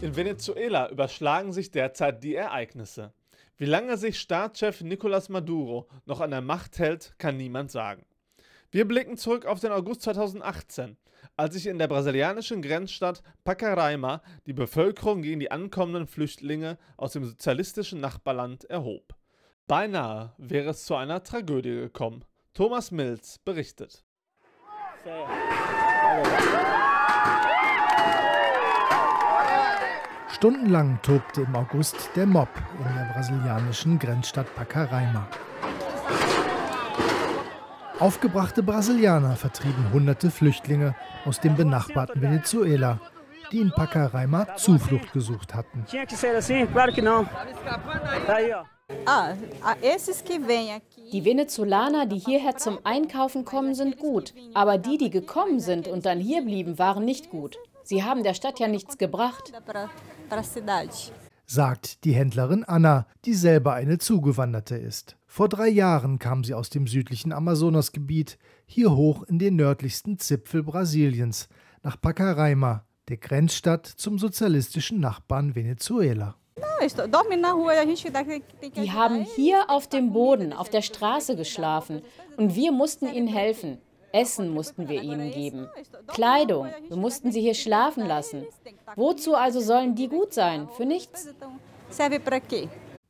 In 0.00 0.16
Venezuela 0.16 0.90
überschlagen 0.90 1.52
sich 1.52 1.70
derzeit 1.70 2.24
die 2.24 2.34
Ereignisse. 2.34 3.12
Wie 3.56 3.66
lange 3.66 3.96
sich 3.96 4.18
Staatschef 4.18 4.80
Nicolás 4.80 5.30
Maduro 5.30 5.86
noch 6.06 6.20
an 6.20 6.32
der 6.32 6.40
Macht 6.40 6.80
hält, 6.80 7.14
kann 7.18 7.36
niemand 7.36 7.70
sagen. 7.70 8.04
Wir 8.72 8.88
blicken 8.88 9.16
zurück 9.16 9.46
auf 9.46 9.60
den 9.60 9.70
August 9.70 10.02
2018, 10.02 10.96
als 11.36 11.54
sich 11.54 11.66
in 11.66 11.78
der 11.78 11.88
brasilianischen 11.88 12.62
Grenzstadt 12.62 13.22
Pacaraima 13.44 14.22
die 14.46 14.52
Bevölkerung 14.52 15.22
gegen 15.22 15.40
die 15.40 15.50
ankommenden 15.50 16.06
Flüchtlinge 16.06 16.78
aus 16.96 17.12
dem 17.12 17.24
sozialistischen 17.24 18.00
Nachbarland 18.00 18.64
erhob. 18.64 19.14
Beinahe 19.66 20.34
wäre 20.38 20.70
es 20.70 20.84
zu 20.84 20.94
einer 20.94 21.22
Tragödie 21.22 21.74
gekommen. 21.74 22.24
Thomas 22.54 22.90
Mills 22.90 23.38
berichtet. 23.38 24.04
Stundenlang 30.28 31.00
tobte 31.02 31.42
im 31.42 31.54
August 31.54 32.10
der 32.14 32.26
Mob 32.26 32.48
in 32.78 32.94
der 32.96 33.12
brasilianischen 33.12 33.98
Grenzstadt 33.98 34.52
Pacaraima. 34.54 35.28
Aufgebrachte 38.02 38.64
Brasilianer 38.64 39.36
vertrieben 39.36 39.92
hunderte 39.92 40.32
Flüchtlinge 40.32 40.96
aus 41.24 41.38
dem 41.38 41.54
benachbarten 41.54 42.20
Venezuela, 42.20 43.00
die 43.52 43.60
in 43.60 43.70
Pacaraima 43.70 44.56
Zuflucht 44.56 45.12
gesucht 45.12 45.54
hatten. 45.54 45.86
Die 51.12 51.24
Venezolaner, 51.24 52.06
die 52.06 52.18
hierher 52.18 52.56
zum 52.56 52.80
Einkaufen 52.82 53.44
kommen, 53.44 53.76
sind 53.76 53.98
gut. 53.98 54.34
Aber 54.52 54.78
die, 54.78 54.98
die 54.98 55.10
gekommen 55.10 55.60
sind 55.60 55.86
und 55.86 56.04
dann 56.04 56.18
hier 56.18 56.42
blieben, 56.42 56.80
waren 56.80 57.04
nicht 57.04 57.30
gut. 57.30 57.56
Sie 57.84 58.02
haben 58.02 58.24
der 58.24 58.34
Stadt 58.34 58.58
ja 58.58 58.66
nichts 58.66 58.98
gebracht. 58.98 59.52
sagt 61.46 62.04
die 62.04 62.14
Händlerin 62.14 62.64
Anna, 62.64 63.06
die 63.24 63.34
selber 63.34 63.74
eine 63.74 63.98
Zugewanderte 63.98 64.76
ist. 64.76 65.16
Vor 65.34 65.48
drei 65.48 65.68
Jahren 65.68 66.18
kam 66.18 66.44
sie 66.44 66.52
aus 66.52 66.68
dem 66.68 66.86
südlichen 66.86 67.32
Amazonasgebiet 67.32 68.36
hier 68.66 68.94
hoch 68.94 69.22
in 69.22 69.38
den 69.38 69.56
nördlichsten 69.56 70.18
Zipfel 70.18 70.62
Brasiliens, 70.62 71.48
nach 71.82 71.98
Pacaraima, 71.98 72.84
der 73.08 73.16
Grenzstadt 73.16 73.86
zum 73.86 74.18
sozialistischen 74.18 75.00
Nachbarn 75.00 75.54
Venezuela. 75.54 76.36
Die 78.76 78.92
haben 78.92 79.24
hier 79.34 79.70
auf 79.70 79.88
dem 79.88 80.12
Boden, 80.12 80.52
auf 80.52 80.68
der 80.68 80.82
Straße 80.82 81.34
geschlafen 81.34 82.02
und 82.36 82.54
wir 82.54 82.70
mussten 82.70 83.06
ihnen 83.06 83.28
helfen. 83.28 83.78
Essen 84.12 84.50
mussten 84.50 84.90
wir 84.90 85.00
ihnen 85.00 85.30
geben. 85.30 85.66
Kleidung, 86.08 86.68
wir 86.88 86.98
mussten 86.98 87.32
sie 87.32 87.40
hier 87.40 87.54
schlafen 87.54 88.06
lassen. 88.06 88.44
Wozu 88.96 89.34
also 89.34 89.60
sollen 89.60 89.94
die 89.94 90.08
gut 90.08 90.34
sein? 90.34 90.68
Für 90.76 90.84
nichts. 90.84 91.30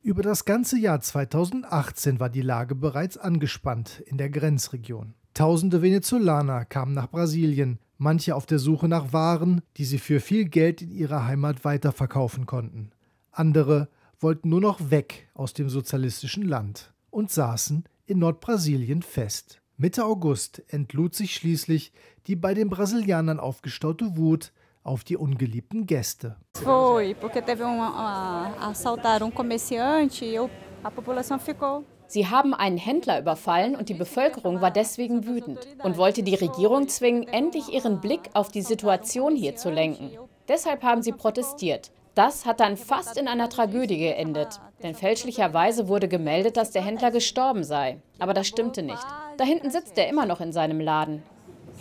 Über 0.05 0.23
das 0.25 0.45
ganze 0.45 0.77
Jahr 0.77 1.01
2018 1.01 2.19
war 2.19 2.29
die 2.29 2.43
Lage 2.43 2.75
bereits 2.75 3.17
angespannt 3.17 4.03
in 4.05 4.19
der 4.19 4.31
Grenzregion. 4.31 5.15
Tausende 5.33 5.81
Venezolaner 5.81 6.65
kamen 6.65 6.93
nach 6.93 7.09
Brasilien, 7.09 7.79
manche 7.99 8.35
auf 8.35 8.45
der 8.45 8.59
Suche 8.59 8.89
nach 8.89 9.13
Waren, 9.13 9.61
die 9.77 9.85
sie 9.85 9.99
für 9.99 10.19
viel 10.19 10.47
Geld 10.47 10.83
in 10.83 10.91
ihrer 10.91 11.29
Heimat 11.29 11.65
weiterverkaufen 11.65 12.47
konnten. 12.47 12.91
Andere 13.31 13.89
wollten 14.19 14.49
nur 14.49 14.61
noch 14.61 14.91
weg 14.91 15.29
aus 15.35 15.55
dem 15.55 15.71
sozialistischen 15.71 16.43
Land 16.43 16.93
und 17.11 17.31
saßen 17.31 17.85
in 18.05 18.19
Nordbrasilien 18.19 19.03
fest. 19.03 19.63
Mitte 19.77 20.05
August 20.05 20.65
entlud 20.67 21.15
sich 21.15 21.33
schließlich 21.33 21.93
die 22.27 22.35
bei 22.35 22.55
den 22.55 22.71
Brasilianern 22.71 23.39
aufgestaute 23.39 24.17
Wut 24.17 24.53
auf 24.85 25.05
die 25.05 25.17
ungeliebten 25.17 25.87
Gäste. 25.87 26.37
Foi, 26.63 27.15
porque 27.15 27.43
teve 27.43 27.65
um, 27.65 27.79
uh, 27.79 28.61
assaltaram 28.61 29.29
um 29.29 29.35
comerciante 29.35 30.25
e 30.25 30.39
eu- 30.41 30.49
a 30.83 30.91
população 30.91 31.39
ficou. 31.39 31.85
Sie 32.09 32.27
haben 32.29 32.53
einen 32.53 32.77
Händler 32.77 33.19
überfallen 33.21 33.75
und 33.75 33.89
die 33.89 33.95
Bevölkerung 33.95 34.61
war 34.61 34.71
deswegen 34.71 35.27
wütend 35.27 35.67
und 35.83 35.97
wollte 35.97 36.23
die 36.23 36.35
Regierung 36.35 36.87
zwingen, 36.89 37.27
endlich 37.27 37.73
ihren 37.73 38.01
Blick 38.01 38.29
auf 38.35 38.51
die 38.51 38.61
Situation 38.61 39.35
hier 39.35 39.57
zu 39.57 39.71
lenken. 39.71 40.11
Deshalb 40.47 40.83
haben 40.83 41.03
sie 41.03 41.13
protestiert. 41.13 41.91
Das 42.15 42.45
hat 42.45 42.61
dann 42.61 42.77
fast 42.77 43.17
in 43.17 43.29
einer 43.29 43.49
Tragödie 43.49 43.97
geendet, 43.97 44.61
denn 44.83 44.95
fälschlicherweise 44.95 45.89
wurde 45.89 46.09
gemeldet, 46.09 46.59
dass 46.59 46.71
der 46.71 46.83
Händler 46.85 47.11
gestorben 47.11 47.65
sei. 47.65 48.03
Aber 48.19 48.35
das 48.35 48.47
stimmte 48.49 48.83
nicht. 48.83 49.03
Da 49.39 49.45
hinten 49.45 49.71
sitzt 49.71 49.97
er 49.97 50.09
immer 50.11 50.27
noch 50.27 50.43
in 50.43 50.53
seinem 50.53 50.81
Laden. 50.81 51.23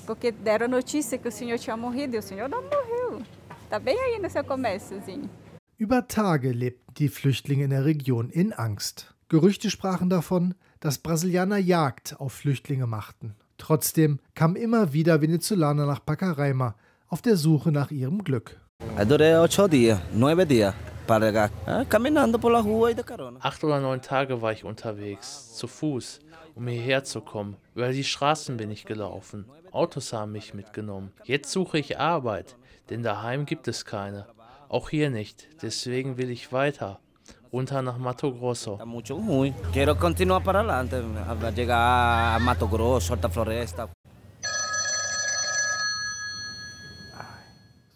Porque 0.05 0.31
deram 0.31 0.67
notícia 0.67 1.17
que 1.17 1.27
o 1.27 1.31
senhor 1.31 1.59
tinha 1.59 1.77
morrido 1.77 2.15
e 2.15 2.19
o 2.19 2.23
senhor 2.23 2.49
não 2.49 2.61
morreu. 2.61 3.21
Tá 3.69 3.79
bem 3.79 3.97
aí 3.99 4.19
no 4.19 4.29
seu 4.29 4.43
comérciozinho. 4.43 5.29
Über 5.77 6.07
Tage 6.07 6.51
lebten 6.51 6.93
die 6.97 7.09
Flüchtlinge 7.09 7.63
in 7.63 7.69
der 7.69 7.85
Region 7.85 8.29
in 8.29 8.53
Angst. 8.53 9.13
Gerüchte 9.29 9.69
sprachen 9.69 10.09
davon, 10.09 10.53
dass 10.79 10.97
Brasilianer 10.97 11.57
Jagd 11.57 12.19
auf 12.19 12.33
Flüchtlinge 12.33 12.85
machten. 12.85 13.35
Trotzdem 13.57 14.19
kamen 14.35 14.55
immer 14.55 14.93
wieder 14.93 15.21
Venezolaner 15.21 15.85
nach 15.85 16.03
Pacaraima 16.05 16.75
auf 17.07 17.21
der 17.21 17.37
Suche 17.37 17.71
nach 17.71 17.91
ihrem 17.91 18.23
Glück. 18.23 18.59
Aí 18.97 19.05
durei 19.05 19.39
ocho 19.39 19.67
dias, 19.67 19.99
nueve 20.13 20.45
dias, 20.45 20.73
ah, 21.65 21.81
e. 21.81 22.95
Acht 23.39 23.63
oder 23.63 23.79
neun 23.79 24.01
Tage 24.01 24.41
war 24.41 24.51
ich 24.51 24.63
unterwegs, 24.63 25.55
zu 25.55 25.67
Fuß, 25.67 26.19
um 26.55 26.67
hierher 26.67 27.03
zu 27.03 27.21
kommen. 27.21 27.57
Über 27.75 27.91
die 27.91 28.03
Straßen 28.03 28.57
bin 28.57 28.71
ich 28.71 28.85
gelaufen. 28.85 29.45
Autos 29.71 30.13
haben 30.13 30.31
mich 30.33 30.53
mitgenommen. 30.53 31.11
Jetzt 31.23 31.51
suche 31.51 31.79
ich 31.79 31.99
Arbeit, 31.99 32.55
denn 32.89 33.03
daheim 33.03 33.45
gibt 33.45 33.67
es 33.67 33.85
keine. 33.85 34.27
Auch 34.69 34.89
hier 34.89 35.09
nicht. 35.09 35.47
Deswegen 35.61 36.17
will 36.17 36.29
ich 36.29 36.53
weiter. 36.53 36.99
Runter 37.51 37.81
nach 37.81 37.97
Mato 37.97 38.31
Grosso. 38.33 38.79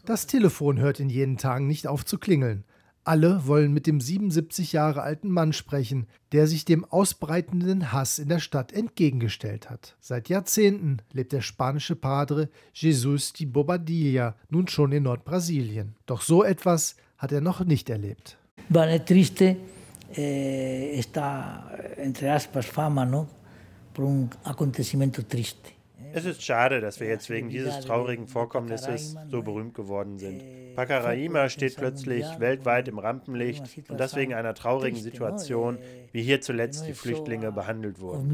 Das 0.06 0.28
Telefon 0.28 0.80
hört 0.80 1.00
in 1.00 1.10
jenen 1.10 1.38
Tagen 1.38 1.66
nicht 1.68 1.88
auf 1.88 2.06
zu 2.06 2.20
klingeln. 2.20 2.66
Alle 3.08 3.46
wollen 3.46 3.72
mit 3.72 3.86
dem 3.86 4.02
77 4.02 4.74
Jahre 4.74 5.04
alten 5.04 5.30
Mann 5.30 5.54
sprechen, 5.54 6.08
der 6.32 6.48
sich 6.48 6.66
dem 6.66 6.84
ausbreitenden 6.84 7.92
Hass 7.92 8.18
in 8.18 8.30
der 8.30 8.40
Stadt 8.40 8.74
entgegengestellt 8.74 9.70
hat. 9.70 9.96
Seit 10.02 10.28
Jahrzehnten 10.28 10.98
lebt 11.14 11.32
der 11.32 11.42
spanische 11.42 11.96
Padre 11.96 12.50
Jesus 12.74 13.32
de 13.34 13.46
Bobadilla 13.46 14.36
nun 14.50 14.68
schon 14.68 14.92
in 14.92 15.04
Nordbrasilien. 15.04 15.96
Doch 16.08 16.22
so 16.22 16.44
etwas 16.44 16.96
hat 17.20 17.32
er 17.32 17.42
noch 17.42 17.64
nicht 17.64 17.92
erlebt. 17.92 18.38
Bueno, 18.70 18.94
es 18.94 19.06
triste 19.06 19.58
eh, 20.16 20.98
esta, 20.98 21.70
entre 21.98 22.32
aspas, 22.32 22.66
fama, 22.66 23.06
¿no? 23.06 23.28
Por 23.94 24.06
un 24.06 24.32
acontecimiento 24.44 25.22
triste. 25.28 25.70
Es 26.12 26.26
ist 26.26 26.42
schade, 26.42 26.82
dass 26.82 27.00
wir 27.00 27.08
jetzt 27.08 27.30
wegen 27.30 27.50
dieses 27.50 27.82
traurigen 27.82 28.26
Vorkommnisses 28.28 29.16
so 29.30 29.44
berühmt 29.44 29.76
geworden 29.76 30.18
sind. 30.18 30.42
Pacaraima 30.76 31.50
steht 31.50 31.76
plötzlich 31.78 32.26
weltweit 32.40 32.88
im 32.88 33.00
Rampenlicht 33.00 33.90
und 33.90 34.00
das 34.00 34.16
wegen 34.16 34.34
einer 34.34 34.54
traurigen 34.54 35.00
Situation, 35.00 35.78
wie 36.12 36.22
hier 36.22 36.42
zuletzt 36.42 36.88
die 36.88 36.94
Flüchtlinge 36.94 37.52
behandelt 37.52 38.00
wurden. 38.00 38.32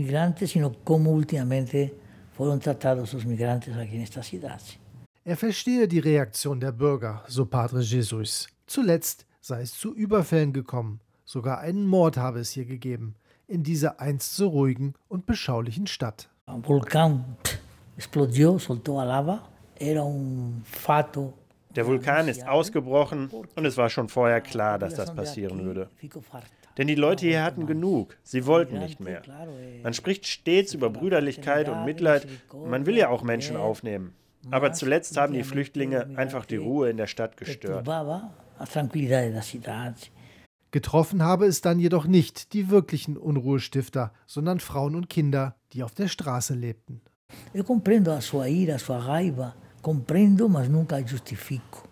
Er 5.24 5.38
verstehe 5.38 5.88
die 5.88 6.00
Reaktion 6.00 6.60
der 6.60 6.72
Bürger, 6.72 7.24
so 7.28 7.46
Padre 7.46 7.82
Jesus. 7.82 8.48
Zuletzt 8.66 9.26
sei 9.40 9.62
es 9.62 9.78
zu 9.78 9.94
Überfällen 9.94 10.54
gekommen. 10.54 11.00
Sogar 11.26 11.60
einen 11.60 11.86
Mord 11.86 12.18
habe 12.18 12.40
es 12.40 12.52
hier 12.52 12.66
gegeben, 12.66 13.16
in 13.48 13.64
dieser 13.64 14.00
einst 14.00 14.36
so 14.36 14.50
ruhigen 14.50 14.96
und 15.08 15.26
beschaulichen 15.26 15.88
Stadt. 15.88 16.30
Volcán 16.48 17.24
pff, 17.44 17.60
explodió, 17.98 18.58
soltó 18.60 19.00
a 19.00 19.06
lava. 19.06 19.44
Era 19.80 20.04
un 20.04 20.62
fato. 20.66 21.34
Der 21.76 21.88
Vulkan 21.88 22.28
ist 22.28 22.48
ausgebrochen 22.48 23.30
und 23.56 23.66
es 23.66 23.78
war 23.78 23.90
schon 23.90 24.10
vorher 24.10 24.42
klar, 24.42 24.78
dass 24.80 24.94
das 24.96 25.14
passieren 25.16 25.64
würde. 25.66 25.90
Denn 26.78 26.88
die 26.88 26.96
Leute 26.96 27.26
hier 27.28 27.44
hatten 27.44 27.66
genug. 27.66 28.18
Sie 28.24 28.46
wollten 28.46 28.80
nicht 28.80 29.00
mehr. 29.00 29.22
Man 29.84 29.94
spricht 29.94 30.28
stets 30.28 30.74
über 30.74 30.90
Brüderlichkeit 30.90 31.70
und 31.70 31.86
Mitleid. 31.86 32.28
Man 32.54 32.86
will 32.86 32.98
ja 32.98 33.10
auch 33.10 33.24
Menschen 33.24 33.58
aufnehmen. 33.58 34.14
Aber 34.50 34.74
zuletzt 34.74 35.18
haben 35.18 35.34
die 35.34 35.44
Flüchtlinge 35.44 36.10
einfach 36.16 36.46
die 36.46 36.56
Ruhe 36.56 36.90
in 36.90 36.98
der 36.98 37.08
Stadt 37.08 37.38
gestört. 37.38 37.86
La. 37.86 38.32
Getroffen 40.72 41.22
habe 41.22 41.46
es 41.46 41.62
dann 41.62 41.80
jedoch 41.80 42.06
nicht 42.06 42.54
die 42.54 42.70
wirklichen 42.70 43.18
Unruhestifter, 43.18 44.14
sondern 44.26 44.60
Frauen 44.60 44.96
und 44.96 45.10
Kinder, 45.10 45.56
die 45.74 45.84
auf 45.84 45.94
der 45.94 46.08
Straße 46.08 46.54
lebten. 46.54 47.02
Eu 47.54 47.64
compreendo 47.64 48.12
a 48.12 48.22
sua 48.22 48.48
ira, 48.48 48.76
a 48.76 48.80
sua 48.80 48.98
raiva. 49.00 49.54
Comprendo, 49.82 50.48
mas 50.48 50.70
nunca 50.70 51.00
justifico. 51.00 51.88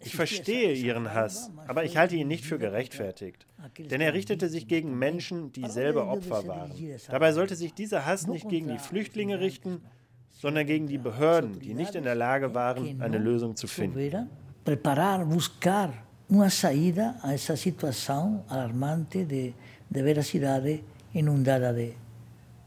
Ich 0.00 0.14
verstehe 0.14 0.72
ihren 0.74 1.12
Hass, 1.12 1.50
aber 1.66 1.84
ich 1.84 1.96
halte 1.96 2.14
ihn 2.16 2.28
nicht 2.28 2.44
für 2.44 2.58
gerechtfertigt. 2.58 3.46
Denn 3.90 4.00
er 4.00 4.14
richtete 4.14 4.48
sich 4.48 4.68
gegen 4.68 4.96
Menschen, 4.98 5.52
die 5.52 5.68
selber 5.68 6.08
Opfer 6.08 6.46
waren. 6.46 6.72
Dabei 7.10 7.32
sollte 7.32 7.56
sich 7.56 7.74
dieser 7.74 8.06
Hass 8.06 8.26
nicht 8.26 8.48
gegen 8.48 8.68
die 8.68 8.78
Flüchtlinge 8.78 9.40
richten, 9.40 9.82
sondern 10.30 10.66
gegen 10.66 10.86
die 10.86 10.98
Behörden, 10.98 11.58
die 11.58 11.74
nicht 11.74 11.94
in 11.96 12.04
der 12.04 12.14
Lage 12.14 12.54
waren, 12.54 13.02
eine 13.02 13.18
Lösung 13.18 13.56
zu 13.56 13.66
finden. 13.66 14.28
preparar, 14.68 15.24
buscar 15.24 15.90
uma 16.28 16.50
saída 16.50 17.16
a 17.22 17.32
essa 17.32 17.56
situação 17.56 18.44
alarmante 18.50 19.24
de, 19.24 19.54
de 19.88 20.02
ver 20.02 20.18
a 20.18 20.22
cidade 20.22 20.84
inundada 21.14 21.72
de, 21.72 21.96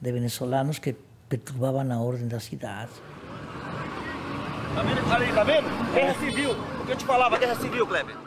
de 0.01 0.11
venezolanos 0.11 0.79
que 0.79 0.95
perturbavam 1.29 1.91
a 1.91 2.01
ordem 2.01 2.27
da 2.27 2.39
cidade. 2.39 2.89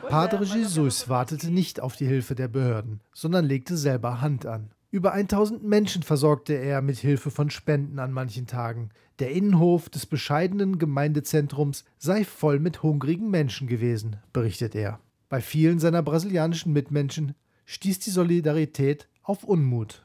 Padre 0.08 0.44
Jesus 0.44 1.08
wartete 1.08 1.50
nicht 1.50 1.80
auf 1.80 1.96
die 1.96 2.06
Hilfe 2.06 2.34
der 2.34 2.48
Behörden, 2.48 3.00
sondern 3.12 3.44
legte 3.44 3.76
selber 3.76 4.20
Hand 4.20 4.46
an. 4.46 4.70
Über 4.90 5.12
1000 5.12 5.64
Menschen 5.64 6.02
versorgte 6.02 6.54
er 6.54 6.82
mit 6.82 6.98
Hilfe 6.98 7.30
von 7.30 7.50
Spenden 7.50 7.98
an 7.98 8.12
manchen 8.12 8.46
Tagen. 8.46 8.90
Der 9.18 9.32
Innenhof 9.32 9.88
des 9.88 10.06
bescheidenen 10.06 10.78
Gemeindezentrums 10.78 11.84
sei 11.98 12.24
voll 12.24 12.60
mit 12.60 12.82
hungrigen 12.82 13.30
Menschen 13.30 13.66
gewesen, 13.66 14.16
berichtet 14.32 14.74
er. 14.74 15.00
Bei 15.28 15.40
vielen 15.40 15.78
seiner 15.78 16.02
brasilianischen 16.02 16.72
Mitmenschen 16.72 17.34
stieß 17.66 17.98
die 18.00 18.10
Solidarität 18.10 19.08
auf 19.22 19.44
Unmut. 19.44 20.02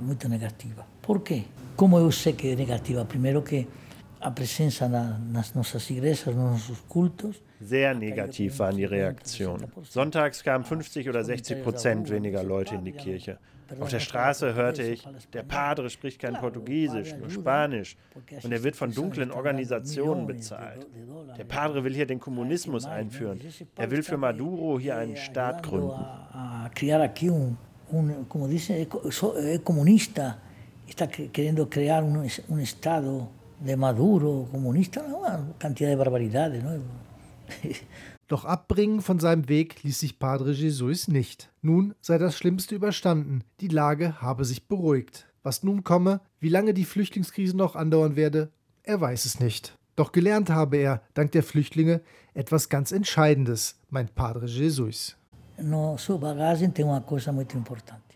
muito 0.00 0.28
negativa. 0.28 0.86
Por 1.02 1.20
quê? 1.20 1.44
Como 1.76 1.98
eu 1.98 2.10
sei 2.10 2.32
que 2.32 2.48
é 2.48 2.56
negativa? 2.56 3.04
Primeiro 3.04 3.42
que 3.42 3.66
Sehr 7.60 7.94
negativ 7.94 8.58
waren 8.58 8.76
die 8.76 8.84
Reaktionen. 8.84 9.70
Sonntags 9.82 10.42
kamen 10.42 10.64
50 10.64 11.08
oder 11.08 11.24
60 11.24 11.62
Prozent 11.62 12.10
weniger 12.10 12.42
Leute 12.42 12.74
in 12.76 12.84
die 12.84 12.92
Kirche. 12.92 13.38
Auf 13.78 13.90
der 13.90 14.00
Straße 14.00 14.54
hörte 14.54 14.82
ich, 14.82 15.06
der 15.32 15.44
Padre 15.44 15.88
spricht 15.90 16.18
kein 16.20 16.34
Portugiesisch, 16.34 17.14
nur 17.16 17.30
Spanisch. 17.30 17.96
Und 18.42 18.50
er 18.52 18.62
wird 18.64 18.74
von 18.76 18.92
dunklen 18.92 19.30
Organisationen 19.30 20.26
bezahlt. 20.26 20.86
Der 21.38 21.44
Padre 21.44 21.84
will 21.84 21.94
hier 21.94 22.06
den 22.06 22.18
Kommunismus 22.18 22.84
einführen. 22.86 23.38
Er 23.76 23.90
will 23.90 24.02
für 24.02 24.16
Maduro 24.16 24.78
hier 24.80 24.96
einen 24.96 25.16
Staat 25.16 25.62
gründen. 25.62 25.94
como 28.28 28.46
dizem, 28.48 28.76
é, 28.76 28.86
é 29.54 29.58
comunista, 29.58 30.38
está 30.88 31.06
que- 31.08 31.28
querendo 31.28 31.68
es- 32.24 32.40
um 32.48 32.58
Estado 32.58 33.28
de 33.60 33.76
Maduro, 33.76 34.48
comunista, 34.50 35.02
uma 35.02 35.54
quantidade 35.58 35.94
de 35.94 35.96
barbaridades. 35.96 36.62
Não? 36.62 36.82
Doch 38.28 38.44
abbringen 38.44 39.00
von 39.00 39.18
seinem 39.18 39.48
Weg 39.48 39.82
ließ 39.82 39.98
sich 39.98 40.18
Padre 40.18 40.52
Jesus 40.52 41.08
nicht. 41.08 41.50
Nun 41.62 41.94
sei 42.00 42.16
das 42.16 42.36
Schlimmste 42.36 42.76
überstanden, 42.76 43.42
die 43.60 43.68
Lage 43.68 44.20
habe 44.22 44.44
sich 44.44 44.68
beruhigt. 44.68 45.26
Was 45.42 45.64
nun 45.64 45.82
komme, 45.82 46.20
wie 46.38 46.48
lange 46.48 46.72
die 46.72 46.84
Flüchtlingskrise 46.84 47.56
noch 47.56 47.74
andauern 47.74 48.14
werde, 48.14 48.50
er 48.82 49.00
weiß 49.00 49.24
es 49.24 49.40
nicht. 49.40 49.76
Doch 49.96 50.12
gelernt 50.12 50.48
habe 50.48 50.76
er, 50.76 51.02
dank 51.14 51.32
der 51.32 51.42
Flüchtlinge, 51.42 52.02
etwas 52.32 52.68
ganz 52.68 52.92
Entscheidendes, 52.92 53.80
meint 53.88 54.14
Padre 54.14 54.46
Jesus. 54.46 55.16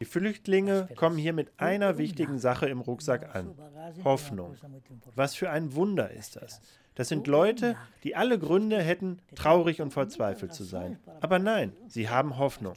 Die 0.01 0.05
Flüchtlinge 0.05 0.89
kommen 0.97 1.19
hier 1.19 1.33
mit 1.33 1.53
einer 1.59 1.99
wichtigen 1.99 2.39
Sache 2.39 2.67
im 2.69 2.81
Rucksack 2.81 3.35
an. 3.35 3.55
Hoffnung. 4.03 4.55
Was 5.15 5.35
für 5.35 5.51
ein 5.51 5.75
Wunder 5.75 6.11
ist 6.11 6.37
das. 6.37 6.61
Das 6.95 7.09
sind 7.09 7.27
Leute, 7.27 7.77
die 8.05 8.15
alle 8.15 8.39
Gründe 8.39 8.81
hätten, 8.81 9.19
traurig 9.35 9.81
und 9.83 9.93
verzweifelt 9.93 10.55
zu 10.55 10.65
sein. 10.65 10.99
Aber 11.21 11.39
nein, 11.39 11.73
sie 11.89 12.09
haben 12.09 12.39
Hoffnung. 12.39 12.75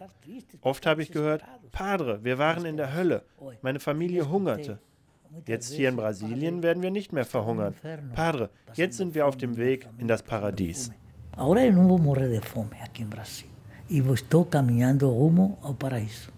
Oft 0.62 0.86
habe 0.86 1.04
ich 1.04 1.12
gehört, 1.12 1.44
Padre, 1.72 2.24
wir 2.24 2.38
waren 2.38 2.66
in 2.66 2.78
der 2.78 2.94
Hölle. 2.96 3.24
Meine 3.62 3.80
Familie 3.80 4.30
hungerte. 4.30 4.80
Jetzt 5.46 5.74
hier 5.74 5.90
in 5.90 5.98
Brasilien 5.98 6.64
werden 6.64 6.82
wir 6.82 6.92
nicht 6.92 7.14
mehr 7.14 7.26
verhungern. 7.26 7.76
Padre, 8.16 8.50
jetzt 8.74 8.98
sind 8.98 9.14
wir 9.14 9.28
auf 9.28 9.38
dem 9.38 9.58
Weg 9.58 9.88
in 9.98 10.08
das 10.08 10.24
Paradies. 10.24 10.92
Agora 11.38 11.64
eu 11.64 11.72
não 11.72 11.88
vou 11.88 12.00
morrer 12.00 12.28
de 12.30 12.42
fome 12.42 12.82
aqui 12.82 13.04
em 13.04 13.06
Brasil. 13.06 13.57
E 13.90 14.00
estou 14.00 14.44
caminhando 14.44 15.08
rumo 15.10 15.58
ao 15.62 15.74
paraíso. 15.74 16.30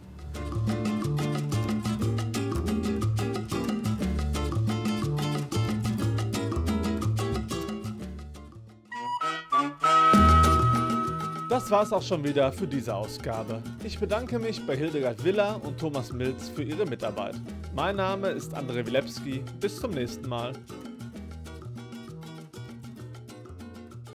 Das 11.49 11.71
war's 11.71 11.91
auch 11.91 12.03
schon 12.03 12.23
wieder 12.23 12.51
für 12.51 12.67
diese 12.67 12.93
Ausgabe. 12.93 13.63
Ich 13.83 13.99
bedanke 13.99 14.37
mich 14.37 14.63
bei 14.67 14.77
Hildegard 14.77 15.23
Willer 15.23 15.59
und 15.63 15.79
Thomas 15.79 16.13
Milz 16.13 16.49
für 16.49 16.63
ihre 16.63 16.85
Mitarbeit. 16.85 17.35
Mein 17.75 17.95
Name 17.95 18.29
ist 18.29 18.55
André 18.55 18.85
Wilepski. 18.85 19.43
Bis 19.59 19.79
zum 19.79 19.91
nächsten 19.91 20.29
Mal. 20.29 20.53